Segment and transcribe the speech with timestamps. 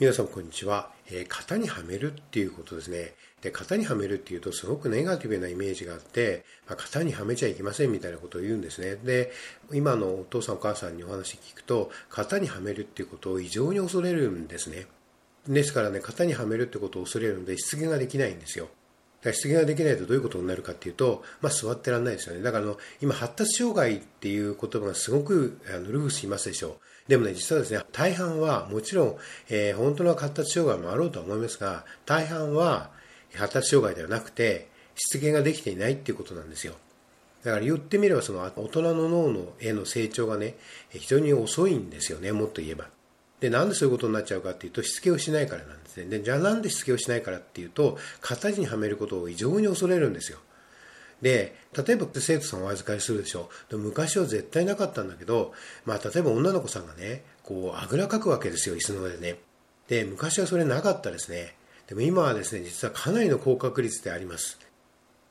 [0.00, 3.12] 皆さんこんにちは、えー、型にはめるっていうことですね。
[3.42, 8.96] で、型にはめるっていうとすごくネガティブなイメージがあって、まあ、型にはめちゃいけませんみたいなことを言うんですね。
[8.96, 9.30] で、
[9.72, 14.86] 今のお父さんお母さんにお話聞くと、型にはめるっていうことを異常に恐れるんですね。
[15.46, 18.68] ですからね、型にはめるってことを恐れるので、失言ができないんですよ。
[19.22, 22.42] だから出現ができないとどういうことになるかっていうと、まあ、座ってらんないですよね。
[22.42, 27.08] だからあの、今、発達障害っていう言葉がすごくあのルーフしますでしょう。
[27.08, 29.16] でもね、実はですね、大半は、もちろん、
[29.48, 32.90] えー、本当の発達障害もあろうとは思いますが、大半は
[33.34, 36.74] 発達障害ではなくて、出現ができていないっていうことなんですよ。
[37.44, 40.56] だから言ってみれば、その大人の脳のへの成長がね、
[40.90, 42.88] 非常に遅いんですよね、もっと言えば。
[43.42, 46.04] で、なんでそういうことになっちゃうかっていうと、しつけをしないからなんですね。
[46.04, 50.38] で、じゃあなんでしつけをしないからっていうと、型にはめることを異常に恐れるんですよ。
[51.22, 53.50] で、例えば生徒さんをお預かりするでしょ。
[53.68, 59.38] で昔は絶対なかったんだけど、まあ例えば女の子さんがね、こう、あぐらかくわけですよ、椅子の上でね。
[59.88, 61.56] で、昔はそれなかったですね。
[61.88, 64.60] でも今はですね、実はかなりの高確率であります。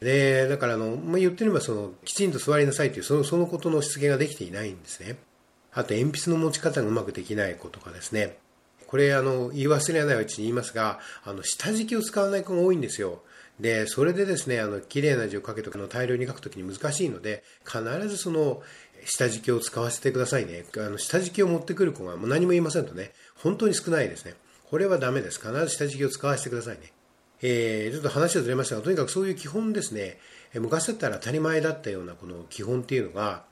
[0.00, 5.16] で、だからあの、まあ、言ってみればその、きちんと座りなさいという、その、そのことのしつけができていないんですね。
[5.72, 8.36] あと鉛筆の持ち方がうまくできない子とかですね。
[8.86, 13.22] これあの言い忘れないうちに言いますが、あの下敷きを使わない子が多いんですよ。
[13.60, 18.62] で、それでですね、あの綺麗な字を書けとかの大量に書くときに難しいので、必ずその
[19.04, 20.64] 下敷きを使わせてくださいね。
[20.76, 24.34] あの下敷きを持ってくる子がもう何も言いませんとね、本当に少ないですね。
[24.70, 25.38] これはダメです。
[25.38, 26.92] 必ず下敷きを使わせてくださいね。
[27.42, 30.18] えー、ちょっと話はずれましたが、とにかくそういう基本ですね、
[30.54, 33.44] 昔だったら当たり前だったようなこの基本っていうのが、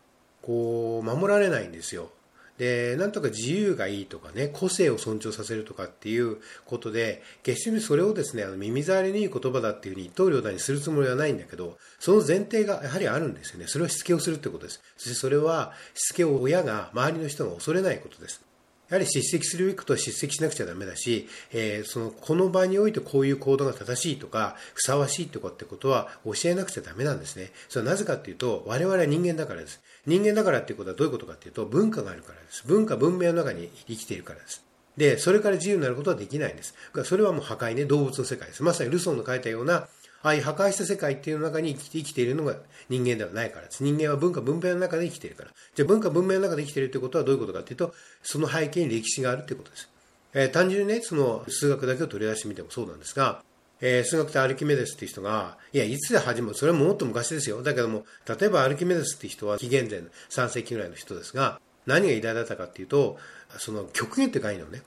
[0.42, 2.10] こう、守られないんですよ。
[2.58, 13.66] で、なんとか自由がいいとかね、個性を尊重させるとかっていうことで、決してそれをですね、あの耳障りにいい言葉だっていうふうに一刀両断にするつもりはないんだけど、その前提がやはりあるんですよね。
[13.68, 14.82] それはしつけをするってことです。
[14.96, 18.47] そしてそれはしつけを親が、周りの人が恐れないことです。
[18.88, 27.50] やはり叱責するべきことは叱責しなくちゃダメだし、えー、その、この場においてこういう行動が正しいとか、ふさわしいとかってことは教えなくちゃダメなんですね。
[27.68, 29.80] それはなぜかっていうと、我々は人間だからです。
[30.06, 32.66] 人間だからっていうことはどういうことかっていうと、文化があるからです。
[32.66, 34.64] 文化、文明の中に生きているからです。
[34.96, 36.74] で、それから自由になることはできないんです。
[37.04, 38.62] それはもう破壊ね、動物の世界です。
[38.62, 39.88] まさにルソンの書いたような、
[40.22, 42.56] ああいう破壊した世界っていう中に生きて生きているのが
[42.88, 43.84] 人間ではないからです。
[43.84, 45.50] 人間は文化文明の中で生きているから。
[45.74, 49.90] じゃあ文化文明の中で生きているということはどういうことかっていうと、その背景に歴史があるということです。
[50.34, 53.42] えー、単純にね、その数学だけを取り出してみてもそうなんですが、
[53.80, 57.62] えー、数学ってアルキメデスっていう人が、いや、いつで始まるそれはもっと昔ですよ。
[57.62, 63.18] だけども、例えばアルキメデスっていう人は紀元前3世紀ぐらいの人ですが、何が偉大だったかっていうと、
[63.58, 64.82] その極限って概念をね、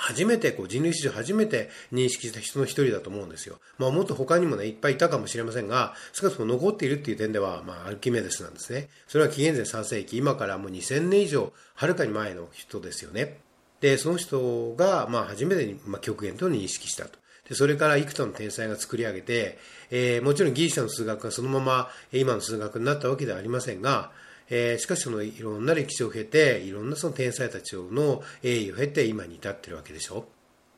[0.00, 3.58] 初めてこう人類史上初めて認識した人の一人だと思うんですよ。
[3.76, 8.88] まあもっと他にもね、いっぱいいたかもしれませんが、少なくとも残っているっていう点では、まあアルキメデスなんですね。
[9.06, 13.40] それは紀元前3世紀、今からもう2000年以上、はるかに前の人ですよね。
[13.80, 17.18] で、その人が、まあ初めてに、ま極限と認識したと。
[17.50, 19.58] で、それから幾多の天才が作り上げて、
[19.90, 24.12] えー、もちろんギリシャの数学がそのまま今の数学になったわけではありませんが、
[24.50, 30.26] えー、しかしそのいろんな歴史を経て、いろんなその天才たちの栄誉を経て今に至ってるわけでしょ？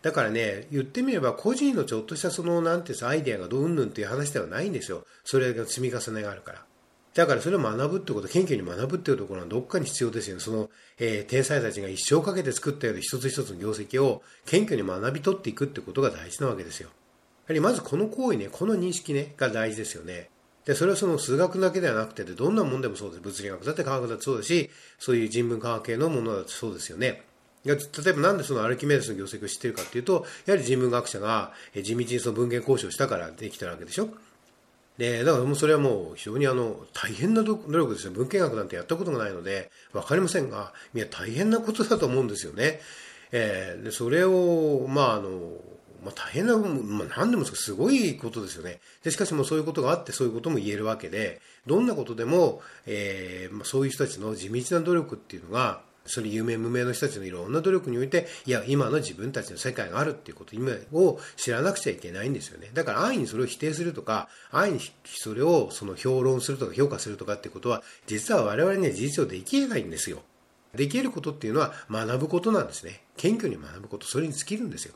[0.03, 5.07] だからね、言ってみれば個人のちょっとしたその、なんていうアイデアがどうんぬんっていう話ではないんですよ。
[5.25, 6.65] それが積み重ねがあるから。
[7.15, 10.43] だからそれを学ぶってこと、謙虚に学ぶっていうところはどっかに必要ですよね。
[10.43, 16.89] その、えー、天才たちが一生かけて作ったような一つ一つの業績を謙虚に学び取っていくってことが大事なわけですよ。
[16.89, 16.95] や
[17.49, 20.31] はりまずこの行為ね、この認識ね、が大事ですよね。
[20.65, 23.21] で、それはその数学だけではなくて、どんなもんでもそうです。
[23.21, 27.25] 物理学だって科学だってそうだし、そういう人文科学系のものだってそうですよね。
[27.65, 34.09] 例えばなんでそのアルキメデスの業績を知っているかっていうと、やはり人文学者が地道にその文献交渉したからできてるわけでしょ。
[34.99, 38.13] で、だからもうそれはもう非常にあの、大変な努力ですよ。
[38.13, 42.81] 文献学なんてやったことがないので、わかりませんが、いや、大変なことだと思うんですよね。
[43.31, 45.31] えー、で、それを、まああの、
[46.03, 48.81] まあ、大変な、まあ、何でもすごいことですよね。
[49.05, 60.57] で、しかしもそういうことがあってそういうことも言えるわけで、どんなことでも、えー、まあ、そういう人たちの地道な努力っていうのが、それ有名無名の人たちのいろんな努力において、いや、今の自分たちの世界があるっていうこと
[60.93, 62.71] を知らなくちゃいけないんですよね。
[62.75, 70.23] だから安易にそれを否定するとか、安易にそれをその評論するとか評価するとかっていうことは、実は我々には事実上できえないんですよ。
[70.75, 73.03] できることっていうのは学ぶことなんですね。
[73.17, 74.95] 謙虚に学ぶこと、それに尽きるんですよ。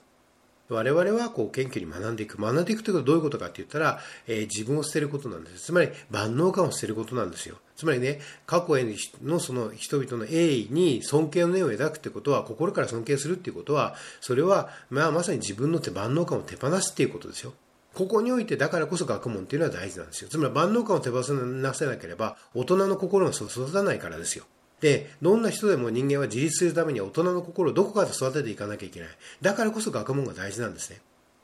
[0.69, 2.41] 我々はこう謙虚に学んでいく。
[2.41, 5.67] 学んでいくということはどういうことかって言ったら、えー、自分を捨てることなんです。
[5.67, 7.57] つまり万能感を捨てることなんですよ。
[7.77, 8.85] つまりね、過去へ
[9.23, 17.53] のその人々の栄意に尊敬の念を抱くってことは、心から尊敬するっていうことは、それは、まあまさに自分の手万能感を手放すっていうことですよ。
[17.95, 20.29] ここにおいてだからこそ学問っていうのは大事なんですよ。
[20.29, 24.45] つまり万能感を手放せなければ、大人の心が育たないからですよ。
[24.81, 29.08] で、どんな人でも人間は自立するために大人の心をどこかで育てていかなきゃいけない。
[29.40, 31.00] だからこそ学問が大事なんですね。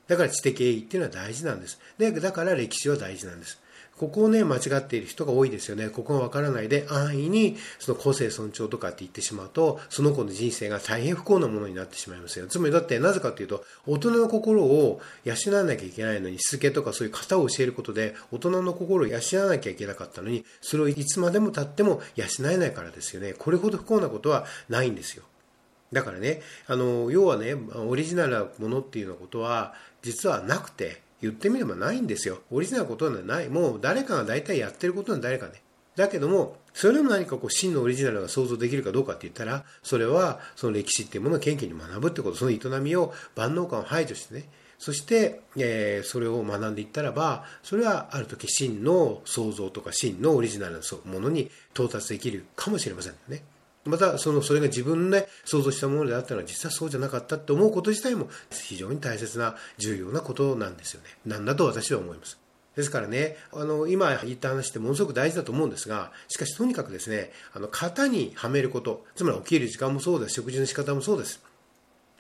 [0.06, 1.81] だから知的栄誉っていうのは大事なんです。
[1.96, 3.58] で、だから歴史は大事なんです。
[4.03, 5.89] ここをね、間違っている人が多いですよね。
[5.89, 12.49] ここがわからないで安易にその個性尊重とかって言ってしまうと、その子の人生が大変不幸なものになってしまいますよ。
[12.49, 23.35] つまりだってなぜかというと、大人の心を養わなきゃいけないのに、しつけとかそういう型を教えることで、大人の心を養わなきゃいけなかったのに、それをいつまでも経っても養えないからですよね。
[23.39, 25.23] これほど不幸なことはないんですよ。
[25.93, 32.41] だからね、あの、要はね、オリジナルなものっていうようなことは、実はなくて、言ってみればないんですよ。
[32.51, 33.49] オリジナルなことはない。
[33.49, 35.63] もう誰かが大体やってることは誰かね。
[35.95, 44.49] だけども、それでも何かこう真のオリジナルが想像できるかどうかって言ったら、それはその歴史っていうものを謙虚に学ぶってこと、その営みを万能感を排除してね、
[44.79, 53.45] そして、えー、それを学んでいったらば、それはある時真の創造とか真のオリジナルなものに到達できるかもしれませんね。
[53.84, 61.08] また、その、それが自分で想像したものであったのは実はそうじゃなかったって思うこと自体も非常に大切な重要なことなんですよね。
[61.26, 62.38] なんだと私は思います。
[62.76, 71.43] ですからね、あの、今言った話ってものすごく大事だと思うんですが、しかしとにかくですね、あの、型にはめること、つまり起きる時間もそうです、食事の仕方もそうです。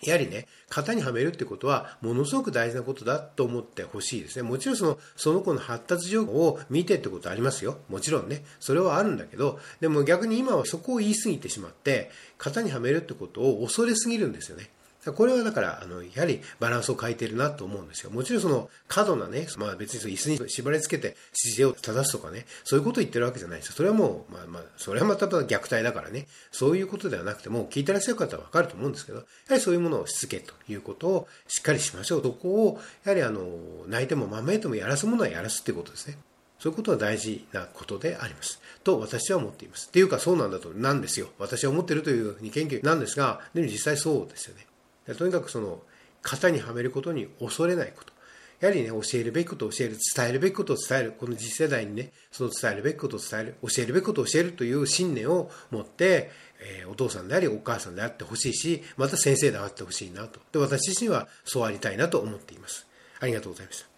[0.04, 4.42] やはりね、型にはめるってことは、ものすごく大事なことだと思ってほしいですね。
[4.42, 7.78] もちろんその、その子の発達情報を見てってことありますよ。
[7.88, 8.44] もちろんね。
[8.58, 14.70] それはあるんだけど、でも逆に今はそこを言い過ぎてしまって、型にはめるってことを恐れすぎるんですよね。
[15.10, 18.10] これはだから、あの、やはりバランスを欠いてるなと思うんですよ。
[18.10, 23.74] もちろんその過度なね、まあ別にその椅子に縛り付けて姿勢を正すとかね、そういうことを言ってるわけじゃないですよ。
[23.74, 32.22] それはもう、まあまあ、それはまた虐待だからね、そういうことではなくてもう、聞いてらっしゃる方はわかると思うんですけど、やはりそういうものをしつけということをしっかりしましょう。
[32.22, 33.58] そこを、やはりあの、
[33.88, 36.16] 泣いてもまめいてもやらすものはやらすっていうことですね。
[36.62, 38.60] そういうことは大事なことであります。
[38.84, 39.88] と私は思っています。
[39.88, 41.26] っていうかそうなんだと、なんですよ。
[41.40, 44.64] 私は思ってるというふうに研究なんですが、でも実際そうですよね。
[45.06, 45.82] とにかくその
[46.22, 48.12] 型にはめることに恐れないこと。
[48.60, 60.38] やはりね、教えるべきことを教える、伝えるべきことを伝える、この次世代にね、その伝えるべきことを伝える、教えるべきことを教えるという信念を持って、えー、お父さんであり、お母さんであってほしいし、また先生であってほしいなと。
[60.52, 62.86] で、私自身はそうありたいなと思っています。
[63.18, 63.91] ありがとうございました。